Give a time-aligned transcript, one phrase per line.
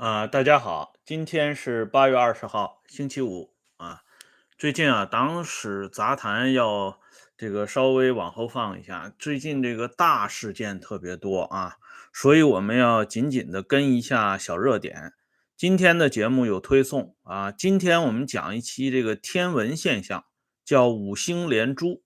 [0.00, 4.00] 啊，大家好，今天是八月二十号，星期五啊。
[4.56, 6.98] 最近啊，党史杂谈要
[7.36, 11.76] 这个稍微往后放一下，最近这个大事件特别多啊，
[12.14, 15.12] 所以我们要紧紧的跟一下小热点。
[15.54, 20.24] 今天的节目有推送啊，今天我们讲一期这个天文现象，
[20.64, 22.02] 叫五星连珠。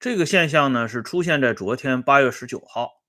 [0.00, 3.02] 这个现象呢是出现在昨天八月十九号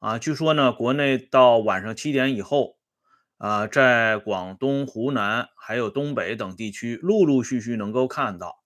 [0.00, 2.76] 啊，据说呢，国内到晚上七点以后。
[3.38, 8.62] 啊，在广东、湖南还有东北等地区，陆陆续续能够看到，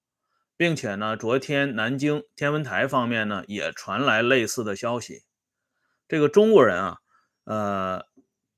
[0.56, 5.24] 并且呢，昨天南京天文台方面呢也传来类似的消息。
[6.06, 6.98] 这个中国人啊，
[7.44, 8.04] 呃，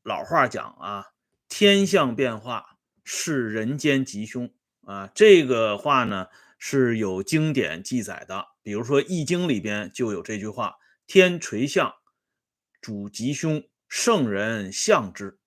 [0.03, 1.07] 老话讲啊，
[1.49, 4.53] 天象变化是人间吉凶
[4.85, 6.27] 啊，这个话呢
[6.59, 10.75] 是有经典记载的，比如说《易经》里边就有这句话
[11.07, 11.95] ：“天垂象，
[12.81, 15.39] 主吉凶，圣人象之。”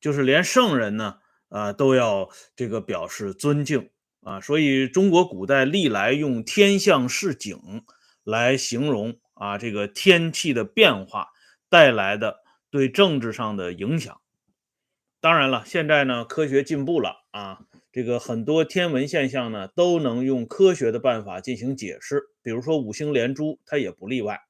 [0.00, 1.16] 就是连圣人呢，
[1.50, 3.90] 啊，都要这个表示尊敬
[4.22, 7.84] 啊，所以中国古代历来用天象示景
[8.24, 11.28] 来形容啊这个天气的变化
[11.68, 12.38] 带来的
[12.70, 14.20] 对政治上的影响。
[15.20, 17.60] 当然了，现在呢科学进步了啊，
[17.92, 24.40] 这个很多天文现象呢都能用科学的办法进行解释，比如说五星连珠，它也不例外。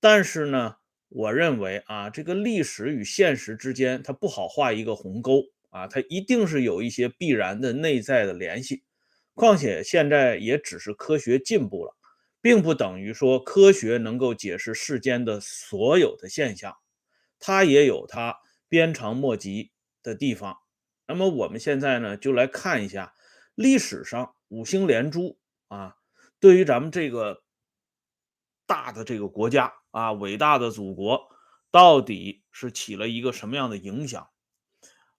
[0.00, 0.76] 但是呢。
[1.14, 8.82] 我认为啊，这个历史与现实之间，它不好画一个鸿沟啊，它一定是有一些必然的内在的联系。
[9.32, 11.96] 况且现在也只是科学进步了，
[12.42, 16.74] 并不等于说科学能够解释世间的所有的现象，
[17.38, 18.34] 它也有它
[18.68, 19.70] 鞭长莫及
[20.02, 20.56] 的地方。
[21.06, 23.12] 那么我们现在呢，就来看一下
[23.54, 25.94] 历史上五星连珠啊，
[26.40, 27.43] 对于咱们这个
[28.66, 29.72] 大的这个国家。
[29.90, 31.28] 啊，伟大的祖国
[31.70, 34.28] 到底是起了一个什么样的影响？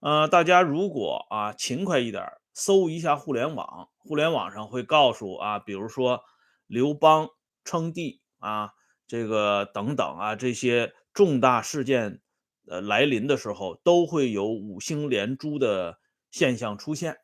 [0.01, 6.25] 呃，大家如果啊勤快一点，搜一下互联网，互联网上会告诉啊，比如说
[6.67, 7.29] 刘邦
[7.63, 8.73] 称帝啊，
[9.07, 12.19] 这个等等啊，这些重大事件
[12.67, 15.99] 呃来临的时候，都会有五星连珠的
[16.31, 17.15] 现象出现。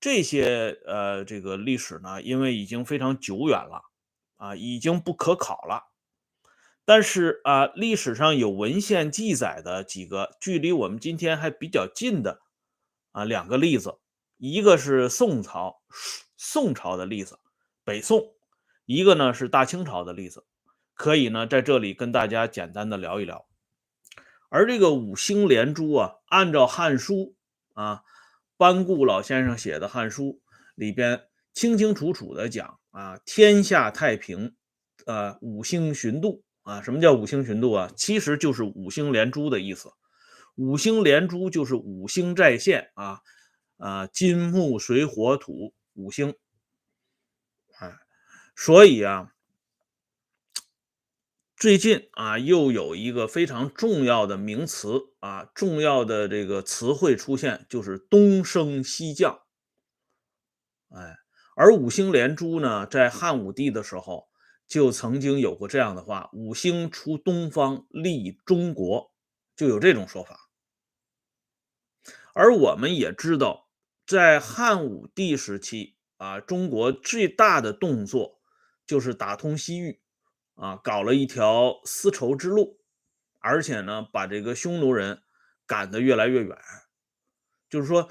[0.00, 3.82] 这些呃这个历史呢，因为已经非常久远了
[4.36, 5.92] 啊，已经不可考了。
[6.84, 12.40] 但是啊，历史上有文献记载的几个距离我们今天还比较近的
[13.10, 13.98] 啊两个例子，
[14.36, 15.82] 一个是宋朝
[16.36, 17.40] 宋朝的例子，
[17.82, 18.34] 北宋；
[18.84, 20.44] 一个呢是大清朝的例子，
[20.94, 23.48] 可以呢在这里跟大家简单的聊一聊。
[24.48, 27.34] 而这个五星连珠啊，按照《汉书》
[27.82, 28.04] 啊，
[28.56, 30.24] 班固老先生写的《汉书》
[30.76, 31.25] 里边
[31.56, 34.54] 清清楚楚的讲啊，天下太平，
[35.06, 36.44] 呃，五星巡度。
[36.62, 37.92] 啊，什么叫五星巡度啊？
[37.96, 39.88] 其实就是五星连珠的意思。
[40.56, 43.20] 五星连珠就是五星在线啊，
[43.76, 46.34] 啊，金木水火土五星。
[47.78, 47.96] 哎，
[48.56, 49.32] 所以啊，
[51.56, 59.40] 最近啊，又有一个非常重要的名词啊，重要的这个词汇出现，就是东升西降。
[60.88, 61.16] 哎，
[61.56, 64.28] 而五星连珠呢，在汉武帝的时候。
[64.68, 69.12] 就曾经有过这样的话：“五星出东方，利中国。”
[69.54, 70.50] 就有这种说法。
[72.34, 73.68] 而我们也知道，
[74.04, 78.40] 在汉武帝时期啊，中国最大的动作
[78.84, 80.00] 就是打通西域
[80.56, 82.80] 啊，搞了一条丝绸之路，
[83.38, 85.22] 而且呢，把这个匈奴人
[85.64, 86.58] 赶得越来越远。
[87.70, 88.10] 就是说，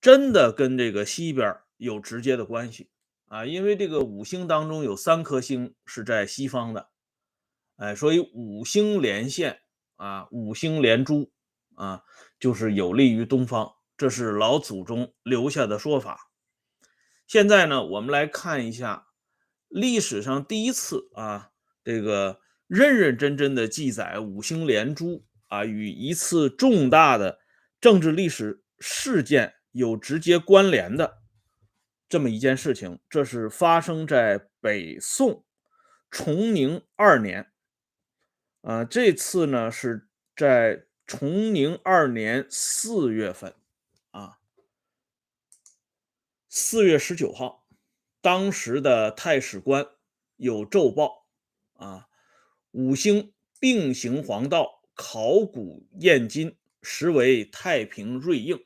[0.00, 2.90] 真的跟这个西边有直接的关系。
[3.28, 6.88] 啊，因为这个五星当中有三颗星是在西方的，
[7.76, 9.60] 哎，所以五星连线
[9.96, 11.30] 啊，五星连珠
[11.74, 12.04] 啊，
[12.40, 16.30] 就是有利于东方，这是老祖宗留下的说法。
[17.26, 19.08] 现在呢，我们来看一下
[19.68, 21.50] 历史上第一次啊，
[21.84, 27.40] 这个认认真真的记载五星连珠啊，与一次重大的
[27.78, 31.18] 政治历史事件有直接关联的。
[32.08, 35.44] 这么一件事情，这是发生在北宋
[36.10, 37.52] 崇宁二年，
[38.62, 43.54] 啊，这次呢是在崇宁二年四月份，
[44.10, 44.38] 啊，
[46.48, 47.66] 四月十九号，
[48.22, 49.86] 当时的太史官
[50.36, 51.26] 有奏报，
[51.74, 52.08] 啊，
[52.70, 58.64] 五星并行黄道，考古验金，实为太平瑞应。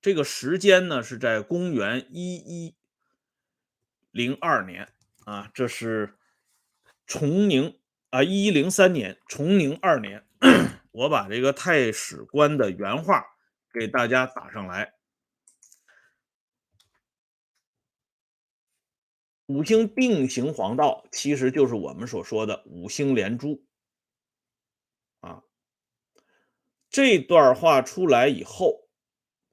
[0.00, 2.77] 这个时间呢是在公元一一。
[4.18, 4.92] 零二年
[5.26, 6.18] 啊，这是
[7.06, 7.78] 崇宁
[8.10, 10.26] 啊，一一零三年，崇宁二年，
[10.90, 13.24] 我把这个太史官的原话
[13.72, 14.92] 给大家打上来。
[19.46, 23.64] 五星并行黄道，其实就是我们所说的五星连珠
[25.20, 25.44] 啊。
[26.90, 28.88] 这段话出来以后，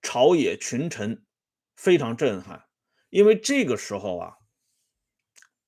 [0.01, 1.23] 朝野群臣
[1.75, 2.65] 非常震撼，
[3.11, 4.37] 因为这个时候啊，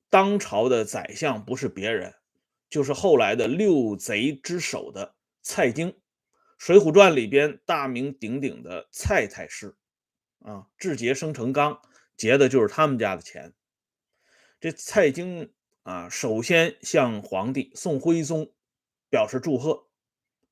[0.10, 2.14] 当朝的宰相不是别人，
[2.70, 5.92] 就是后来的六贼之首的蔡京，
[6.58, 9.76] 《水浒传》里边大名鼎鼎的蔡太师
[10.40, 11.82] 啊，志劫生辰纲
[12.16, 13.54] 劫的就是他们家的钱。
[14.60, 18.54] 这蔡京啊，首先向皇帝宋徽宗
[19.10, 19.88] 表示祝贺，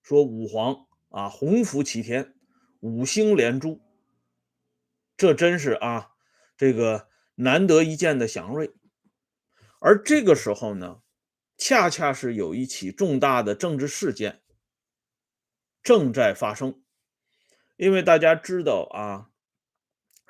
[0.04, 2.36] 说武皇啊，洪福齐天，
[2.82, 3.82] 五星连珠，
[5.18, 6.12] 这真是啊，
[6.58, 8.72] 这个难得一见的祥瑞。
[9.86, 11.04] 而这个时候呢，
[11.60, 14.42] 恰恰是有一起重大的政治事件
[15.84, 16.82] 正在发生，
[17.78, 19.30] 因为大家知道啊。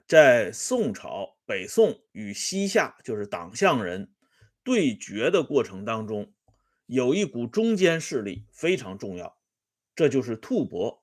[0.08, 4.14] 在宋朝，北宋与西夏就是党项人
[4.62, 6.34] 对决的过程当中，
[6.86, 9.38] 有一股中间势力非常重要，
[9.96, 11.02] 这就是吐蕃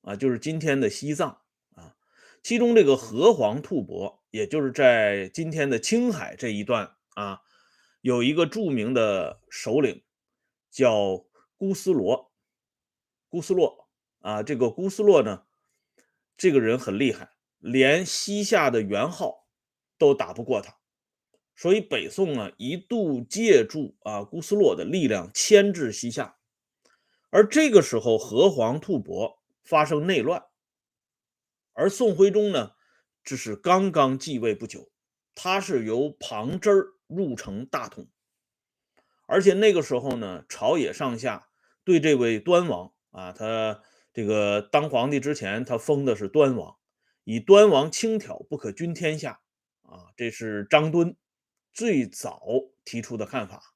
[0.00, 1.42] 啊，就是今天的西藏
[1.76, 1.94] 啊。
[2.42, 7.42] 其中这个河湟吐蕃，也就是在今天的青海这一段啊，
[8.00, 10.02] 有一个著名的首领
[10.70, 11.24] 叫
[11.56, 12.32] 姑斯罗。
[13.28, 13.88] 姑斯洛
[14.20, 15.44] 啊，这个姑斯洛呢，
[16.36, 17.30] 这个人很厉害。
[17.58, 19.46] 连西夏的元昊
[19.98, 20.78] 都打不过他，
[21.54, 26.38] 所以北宋呢一度借助啊姑斯洛的力量牵制西夏。
[27.28, 30.42] 而这个时候，河湟吐蕃发生内乱，
[31.74, 32.72] 而宋徽宗呢
[33.22, 34.90] 只是刚刚继位不久，
[35.34, 38.08] 他是由旁支入城大统，
[39.26, 41.48] 而且那个时候呢，朝野上下
[41.84, 46.76] 对这位端王啊，他这个当皇帝之前，他封的是端王。
[47.24, 49.40] 以端王轻佻，不可均天下
[49.82, 50.08] 啊！
[50.16, 51.14] 这是张敦
[51.72, 52.42] 最早
[52.84, 53.74] 提出的看法，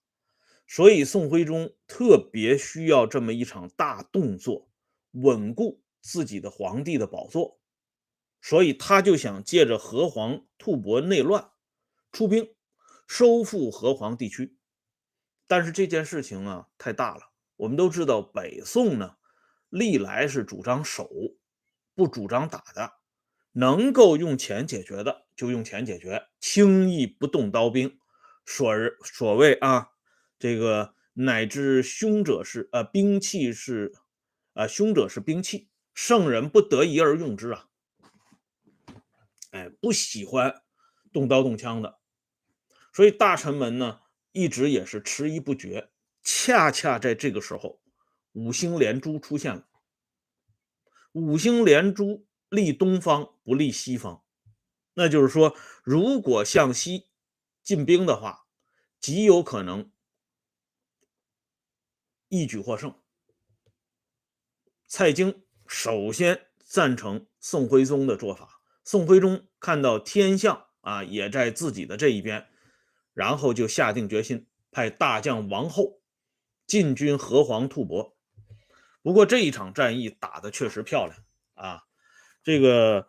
[0.66, 4.70] 所以宋徽宗特别需要这么一场大动作，
[5.12, 7.60] 稳固自己的皇帝的宝座，
[8.40, 11.50] 所以他就想借着河湟吐蕃内乱
[12.10, 12.53] 出兵
[13.06, 14.56] 收复河湟地区。
[15.46, 17.22] 但是这件事情啊太大了，
[17.56, 19.16] 我们都知道北宋呢
[19.68, 21.08] 历来是主张守，
[21.94, 22.92] 不主张打的。
[23.56, 28.00] 能够用钱解决的就用钱解决，轻易不动刀兵。
[28.44, 28.74] 所
[29.04, 29.90] 所谓啊，
[30.40, 33.92] 这个乃至凶者是呃兵器是
[34.54, 37.68] 啊凶者是兵器，圣人不得已而用之啊。
[39.52, 40.62] 哎，不喜欢
[41.12, 42.00] 动刀动枪的，
[42.94, 44.00] 所以大臣们呢
[44.32, 45.90] 一直也是迟疑不决。
[46.22, 47.82] 恰恰在这个时候，
[48.32, 49.66] 五星连珠出现了，
[51.12, 52.26] 五星连珠。
[52.50, 54.22] 立东方不利西方，
[54.92, 57.08] 那就是说，如果向西
[57.64, 58.46] 进兵的话，
[59.00, 59.90] 极有可能
[62.28, 62.94] 一举获胜。
[64.86, 72.46] 蔡京首先赞成宋徽宗的做法，宋徽宗看到天象啊也在自己的这一边，
[73.14, 76.00] 然后就下定决心派大将王后
[76.66, 78.14] 进军河湟吐蕃。
[79.02, 81.16] 不过这一场战役打的确实漂亮
[81.54, 81.84] 啊。
[82.42, 83.08] 这个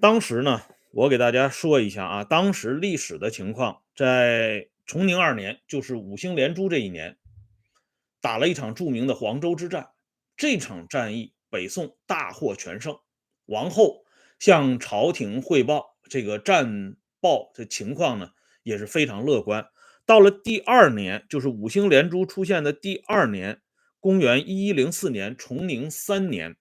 [0.00, 0.62] 当时呢，
[0.92, 7.18] 我给大家说一下啊，当时历史的情况，在崇宁二年，就是五星连珠这一年，
[8.20, 9.90] 打了一场著名的黄州之战。
[10.36, 12.98] 这场战役，北宋大获全胜。
[13.46, 14.04] 王后
[14.38, 19.68] 向朝廷汇报这个战报的情况呢，也是非常乐观。
[20.06, 23.62] 到了第二年，就是五星连珠出现的第二年，
[24.00, 26.56] 公元一一零四年，崇宁三年。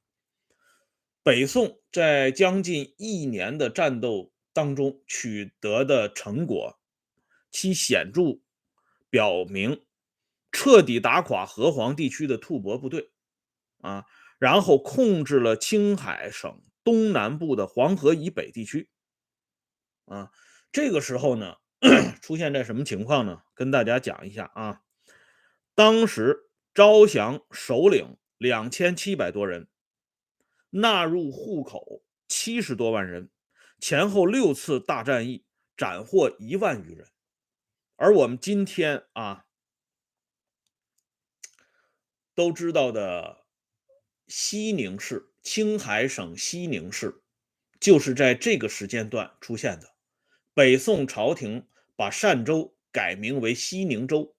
[1.24, 6.80] 北宋在将近一年的战斗当中取得的成果，
[7.52, 8.40] 其显著
[9.10, 9.84] 表明
[10.52, 13.12] 彻底打垮河湟地区的吐蕃部队
[13.82, 14.06] 啊，
[14.38, 18.90] 然后控制了青海省东南部的黄河以北地区
[20.06, 20.32] 啊。
[20.72, 21.58] 这个时候呢，
[22.22, 23.44] 出现在什么情况呢？
[23.54, 24.82] 跟大家讲一下啊。
[25.76, 29.68] 当时招降首领两千七百多人。
[30.72, 33.32] 纳入户口七十多万人，
[33.80, 35.44] 前后六次大战役
[35.76, 37.08] 斩获一万余人。
[37.96, 39.48] 而我们今天啊
[42.36, 43.48] 都知道的
[44.28, 47.24] 西宁市，青海省西宁市，
[47.80, 49.96] 就是在这个时间段出现的。
[50.60, 54.36] 北宋朝廷把单州改名为西宁州，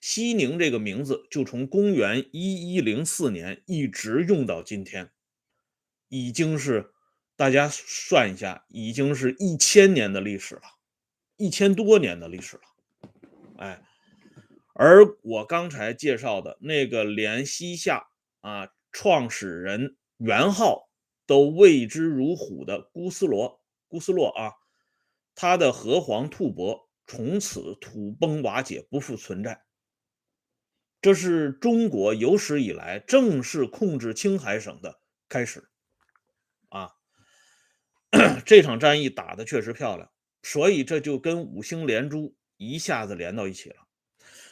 [0.00, 5.10] 西宁这个名字就从公元一一零四年一直用到今天，
[6.06, 6.92] 已经是
[7.34, 10.62] 大家算一下，已经是一千年的历史了，
[11.36, 12.62] 一千多年的历史了。
[13.56, 13.82] 哎，
[14.74, 18.06] 而我刚才介绍的那个连西夏
[18.42, 20.88] 啊创始人元昊
[21.26, 24.52] 都畏之如虎的姑斯罗，姑斯洛啊，
[25.40, 26.88] 他的河皇吐蕃。
[27.06, 29.62] 从此土崩瓦解，不复存在。
[31.00, 35.70] 这是中国有史以来正式控制青海省的开始。
[36.68, 36.90] 啊，
[38.44, 40.10] 这场战役打的确实漂亮，
[40.42, 43.76] 所以这就跟五星连珠一下子连到一起了。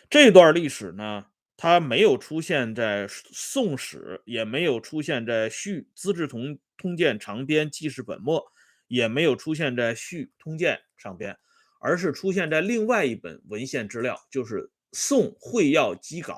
[0.08, 1.26] 这段历史呢，
[1.58, 8.40] 它没有出现在《宋史》，也没有出现在《续《资治通通鉴长编纪事本末》，
[8.86, 11.38] 也没有出现在《续通鉴》上边。
[11.78, 14.62] 而是出现在另外一本文献资料，就是
[14.92, 16.34] 《宋会要辑稿》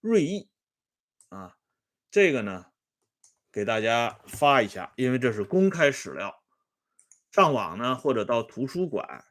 [0.00, 0.50] 锐意
[1.28, 1.58] 啊，
[2.10, 2.72] 这个呢
[3.52, 6.42] 给大家发一下，因为这是公开史料，
[7.30, 9.24] 上网呢或者到图书馆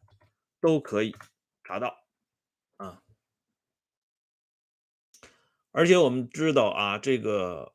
[0.61, 1.13] 都可以
[1.63, 2.05] 查到
[2.77, 3.01] 啊。
[5.71, 7.73] 而且我们知道啊，这个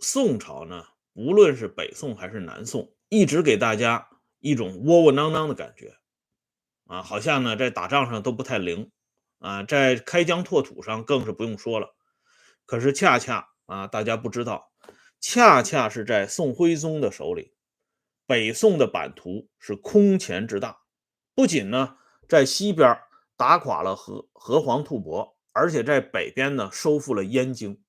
[0.00, 5.94] 宋朝呢，无论是北宋还是南宋，一直给大家一种窝窝囊囊的感觉。
[6.86, 8.90] 啊，好像呢，在打仗上都不太灵
[9.38, 11.94] 啊，在开疆拓土上更是不用说了。
[12.64, 14.72] 可是恰恰啊，大家不知道，
[15.20, 17.52] 恰恰是在宋徽宗的手里，
[18.26, 20.80] 北宋的版图是空前之大。
[21.34, 21.96] 不仅呢，
[22.28, 22.98] 在西边
[23.36, 27.82] 打垮了河河皇吐蕃，而且在北边呢，收复了燕京。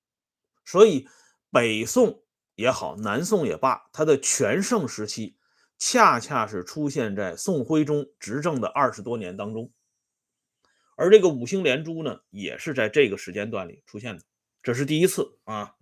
[0.64, 1.08] 所以，
[1.52, 2.21] 北宋
[2.56, 5.38] 也好，南宋也罢，它的全盛时期。
[5.84, 9.74] 恰恰是出现在宋徽宗执政的二十多年当中，
[10.96, 14.24] 而这个五星连珠呢，也是在这个时间段里出现的，
[14.62, 15.74] 这是第一次啊。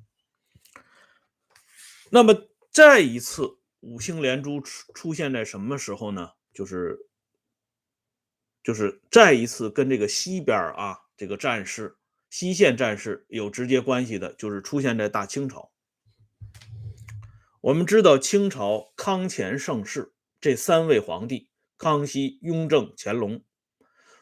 [2.09, 2.33] 那么
[2.71, 6.31] 再一次五星连珠出出现在什么时候呢？
[6.53, 6.97] 就是
[8.63, 11.97] 就是再一次跟这个西边啊这个战事
[12.29, 15.69] 西线战事有直接关系的，就是出现在大清朝。
[17.61, 23.43] 我们知道清朝康乾盛世这三位皇帝，康熙、雍正、乾隆，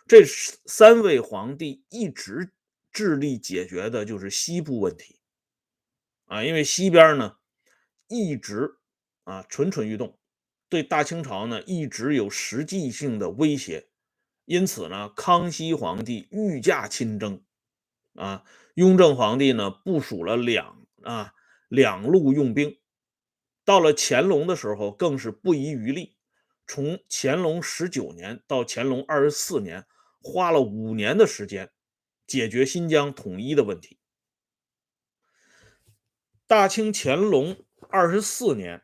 [0.08, 2.54] 这三位皇帝一直
[2.92, 5.20] 致力解决的就是西部问题。
[6.26, 7.38] 啊，因为西边呢
[8.08, 8.78] 一直
[9.24, 10.18] 啊蠢蠢欲动，
[10.68, 13.90] 对大清朝呢一直有实际性的威胁，
[14.46, 17.44] 因此呢，康熙皇帝御驾亲征。
[18.16, 18.44] 啊，
[18.74, 21.36] 雍正皇帝呢部署了两啊
[21.68, 22.80] 两路用兵。
[23.64, 26.18] 到了乾隆的时候，更是不遗余力。
[26.66, 29.86] 从乾隆十九年到乾隆二十四年，
[30.22, 31.72] 花了五年的时间
[32.26, 34.00] 解决新疆统一的问题。
[36.46, 38.84] 大清乾隆二十四年，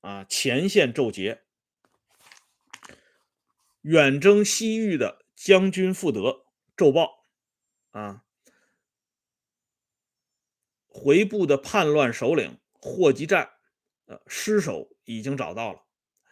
[0.00, 1.44] 啊，前线骤捷，
[3.82, 7.26] 远征西域的将军傅德奏报，
[7.90, 8.24] 啊，
[10.96, 13.50] 回部的叛乱首领霍集占。
[14.06, 15.82] 呃，尸首已经找到了。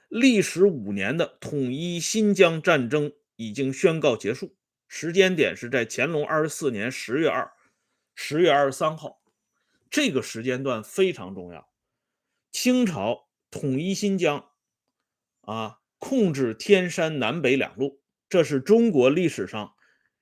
[0.09, 4.57] 历时五年的统一新疆战争已经宣告结束，
[4.89, 7.53] 时间点是在乾隆二十四年十月二
[8.15, 9.21] 十月二十三号。
[9.91, 11.69] 这个时间段非常重要。
[12.51, 14.51] 清朝统一新疆，
[15.43, 19.75] 啊，控制天山南北两路，这是中国历史上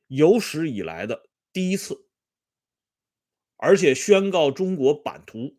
[0.09, 2.07] 有史以来的第一次，
[3.62, 5.57] 而且宣告中国版图，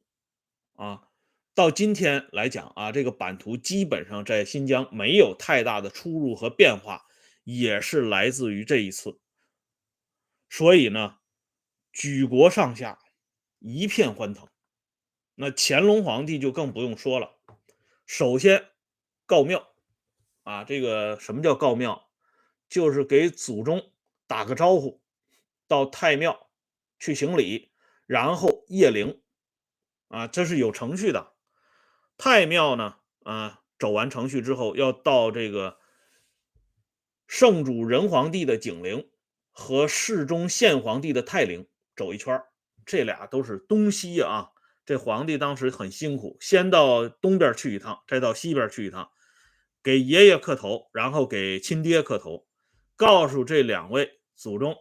[0.73, 1.07] 啊。
[1.55, 7.05] 到今天来讲啊，这个版图基本上在新疆没有太大的出入和变化，
[7.45, 9.21] 也是来自于这一次。
[10.49, 11.19] 所以呢，
[11.93, 12.99] 举国上下
[13.59, 14.49] 一片欢腾。
[15.35, 17.37] 那乾隆皇帝就更不用说了，
[18.05, 18.71] 首先
[19.25, 19.73] 告庙
[20.41, 22.09] 啊，这个什么叫告庙？
[22.67, 23.93] 就是给祖宗
[24.27, 25.01] 打个招呼，
[25.67, 26.49] 到太庙
[26.99, 27.71] 去行礼，
[28.05, 29.21] 然后谒陵
[30.07, 31.33] 啊，这是有程序的。
[32.17, 35.77] 太庙呢，啊，走完程序之后，要到这个
[37.27, 39.09] 圣主仁皇帝的景陵
[39.51, 42.41] 和世宗宪皇帝的泰陵走一圈
[42.85, 44.49] 这俩都是东西啊。
[44.85, 49.09] 这皇帝当时很辛苦，先到东边去一趟，再到西边去一趟，
[49.81, 52.45] 给爷爷磕头，然后给亲爹磕头，
[52.97, 54.75] 告诉这两位祖宗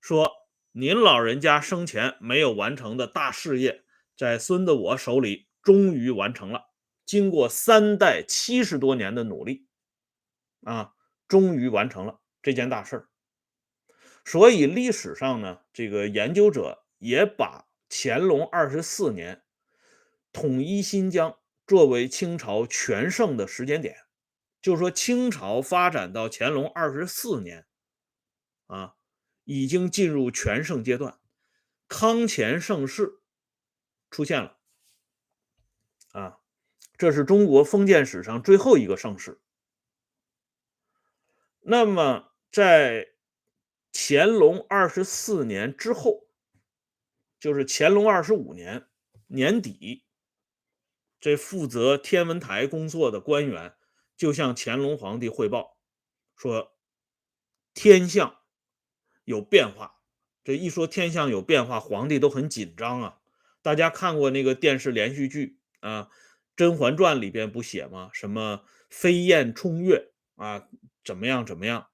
[0.00, 0.30] 说
[0.76, 3.82] ：“您老人家生前没有完成的大事业，
[4.16, 6.66] 在孙子我手里。”终于完成了，
[7.06, 9.66] 经过三代七十多年的努力，
[10.64, 10.92] 啊，
[11.26, 13.08] 终于完成了这件大事儿。
[14.26, 19.42] 所以历史上呢，这个研究者也把乾隆二十四年
[20.34, 23.96] 统一新疆作为清朝全盛的时间点，
[24.60, 27.64] 就是说清朝发展到乾隆二十四年，
[28.66, 28.96] 啊，
[29.44, 31.18] 已经进入全盛阶段，
[31.86, 33.20] 康乾盛世
[34.10, 34.58] 出现了，
[36.12, 36.40] 啊，
[36.96, 39.40] 这是中国封建史上最后一个盛世。
[41.60, 43.14] 那么在
[43.92, 46.28] 乾隆二十四年之后，
[47.38, 48.88] 就是乾隆二十五年
[49.26, 50.04] 年底，
[51.20, 53.74] 这负责天文台工作的官员
[54.16, 55.78] 就向乾隆皇帝汇报
[56.36, 56.76] 说，
[57.72, 58.43] 天象
[59.24, 59.96] 有变化。
[60.42, 63.18] 这一说天象有变化，皇帝都很紧张啊。
[63.62, 66.02] 大家看过那个电视连续剧啊，
[66.54, 68.10] 《甄嬛传》里边不写吗？
[68.12, 70.68] 什么飞燕冲月啊，
[71.02, 71.88] 怎么样怎么样？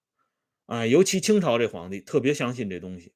[0.67, 3.15] 啊，尤其清朝这皇帝特别相信这东西。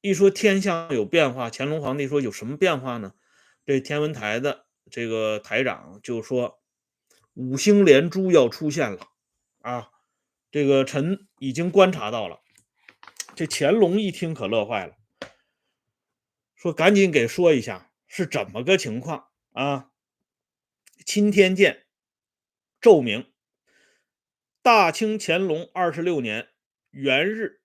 [0.00, 3.14] 一说天象有变化，乾隆皇帝说有什么变化呢？
[3.64, 6.60] 这天文台的这个台长就说
[7.34, 9.08] 五星连珠要出现了
[9.60, 9.90] 啊！
[10.50, 12.40] 这个臣已经观察到了。
[13.36, 14.96] 这乾隆一听可乐坏了，
[16.54, 19.92] 说赶紧给说一下是怎么个情况啊？
[21.04, 21.86] 钦天监
[22.80, 23.30] 奏明。
[24.62, 26.48] 大清乾隆二十六年
[26.88, 27.60] 元日，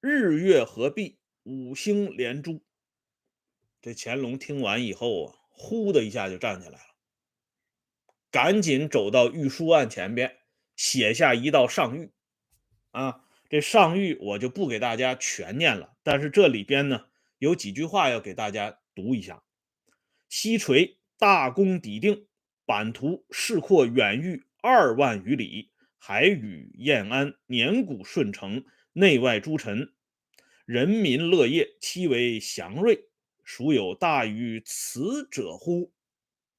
[0.00, 2.64] 日月合璧，五星连珠。
[3.82, 6.84] 这乾隆听完以后啊，呼的一下就站起来了，
[8.30, 10.38] 赶紧走到御书案前边，
[10.76, 12.10] 写下一道上谕。
[12.92, 17.04] 啊，这上谕我就不给大家全念了，但是这里边呢
[17.36, 19.42] 有几句话要给大家读一下：
[20.28, 22.26] 西垂大功抵定，
[22.64, 24.46] 版图势扩远域。
[24.62, 29.94] 二万余里，海宇燕安，年谷顺承，内外诸臣，
[30.66, 33.06] 人民乐业，其为祥瑞，
[33.42, 35.94] 孰有大于此者乎？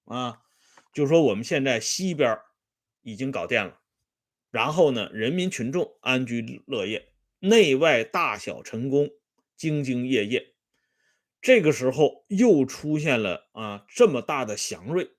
[0.06, 0.42] 啊，
[0.92, 2.36] 就说我们现在西边
[3.04, 3.80] 已经搞定了，
[4.52, 7.08] 然后呢，人民群众安居乐业，
[7.40, 9.10] 内外大小臣工
[9.58, 10.54] 兢兢业业，
[11.42, 15.10] 这个时候又出现了啊这么大的祥瑞。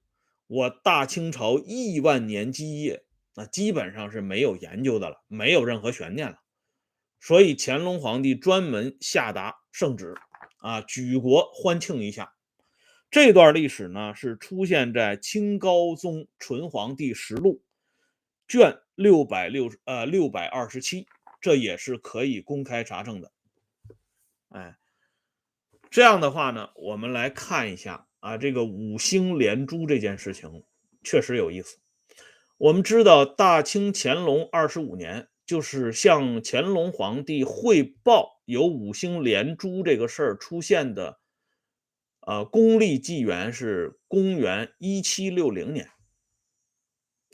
[0.46, 6.38] 我大清朝亿万年基业，那基本上是没有研究的了，没有任何悬念了。
[7.18, 10.14] 所以乾隆皇帝专门下达圣旨，
[10.58, 12.34] 啊，举国欢庆一下。
[13.10, 17.62] 这段历史呢，是出现在《清高宗纯皇帝实录》
[18.52, 21.06] 卷六百六十呃六百二十七，
[21.40, 23.32] 这也是可以公开查证的。
[24.48, 24.76] 哎，
[25.90, 28.06] 这样的话呢，我们来看一下。
[28.20, 30.62] 啊，这个五星连珠这件事情
[31.02, 31.80] 确实有意思。
[32.56, 41.18] 我们知道，大清乾隆二十五年，就是向乾隆皇帝汇报有五星连珠这个事儿出现的，
[42.20, 45.90] 呃，公历纪元是公元一七六零年。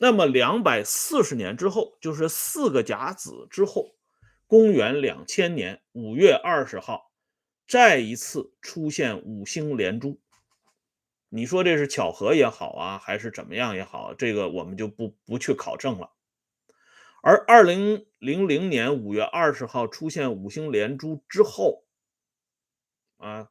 [0.01, 3.97] 那么两百四十年之后，就是四个甲子之后，
[4.47, 7.11] 公元两千年五月二十号，
[7.67, 10.21] 再一次出现五星连珠。
[11.29, 16.13] 你说这是巧合也好啊，还是怎么样也好，这个我们就不不去考证了。
[17.21, 21.83] 而二零零零年五月二十号出现五星连珠之后，
[23.17, 23.51] 啊，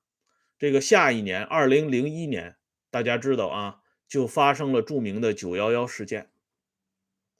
[0.58, 2.56] 这个下一年二零零一年，
[2.90, 6.32] 大家知道啊，就发生了著名的九幺幺事件。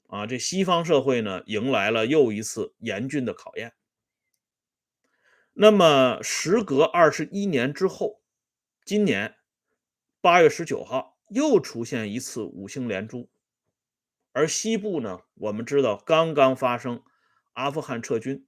[0.08, 3.72] 啊，这西方社会呢，迎来了又一次严峻的考验。
[5.54, 8.20] 那么时隔二十一年之后，
[8.84, 9.36] 今年。
[10.20, 13.30] 八月十九号又出现一次五星连珠，
[14.32, 17.04] 而西部呢，我们知道刚刚发生
[17.52, 18.44] 阿富汗撤军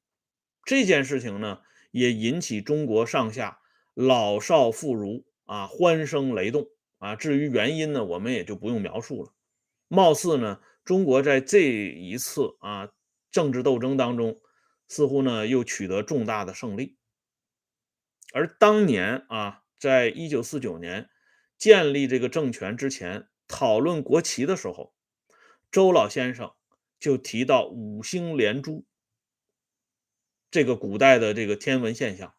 [0.64, 1.60] 这件事情呢，
[1.92, 3.60] 也引起中国上下
[3.94, 6.66] 老少妇孺啊欢声雷动
[6.98, 7.14] 啊。
[7.14, 9.32] 至于原因呢，我们也就不用描述了。
[9.86, 12.90] 貌似呢，中国在这一次啊
[13.30, 14.40] 政治斗争当中，
[14.88, 16.96] 似乎呢又取得重大的胜利。
[18.32, 21.08] 而当年啊，在一九四九年。
[21.58, 24.94] 建立这个政权之前，讨论国旗的时候，
[25.70, 26.54] 周老先生
[26.98, 28.86] 就提到五星连珠
[30.50, 32.34] 这个古代的这个天文现象，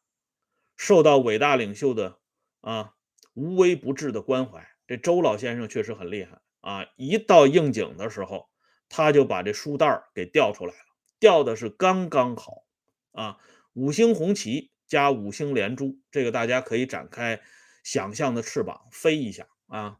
[0.76, 2.20] 受到伟大领袖的
[2.62, 2.96] 啊
[3.36, 4.68] 无微不至的关怀。
[4.88, 6.88] 这周老先生确实很厉害啊！
[6.96, 8.50] 一到应景的时候，
[8.90, 10.80] 他就把这书袋给调出来了，
[11.20, 12.64] 调的是刚刚好
[13.12, 13.38] 啊！
[13.74, 17.42] 五星红旗加五星连珠，这个大家可以展开。
[17.84, 19.98] 想象的翅膀飞一下啊，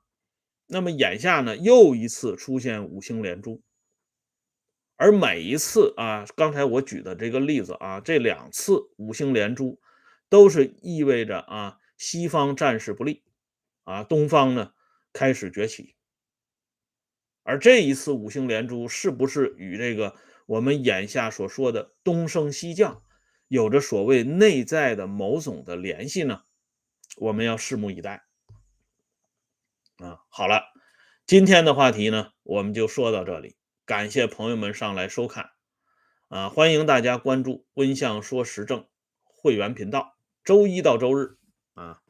[0.68, 3.64] 那么眼下呢，又一次出现五星连珠，
[4.98, 9.82] 而每一次啊，刚才我举的这个例子啊，这两次五星连珠，
[10.30, 13.24] 都是意味着啊，西方战事不利，
[13.84, 14.74] 啊，东方呢
[15.12, 15.96] 开始崛起。
[17.44, 23.04] 而这一次五星连珠，是不是与这个我们眼下所说的东升西降，
[23.48, 26.44] 有着所谓内在的某种的联系呢？
[27.18, 28.26] 我们要拭目以待。
[29.98, 30.64] 啊，好了，
[31.26, 33.56] 今天的话题呢，我们就说到这里。
[33.86, 35.52] 感谢朋友们上来收看，
[36.30, 38.88] 啊，欢迎大家关注“温相说时政”
[39.24, 41.38] 会员频道，周一到周日
[41.74, 42.02] 啊，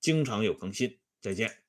[0.00, 0.98] 经常有更新。
[1.20, 1.65] 再见。